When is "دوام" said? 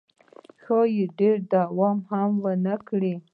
1.53-1.97